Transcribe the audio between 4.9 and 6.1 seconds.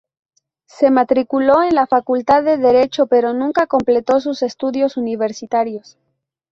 universitarios.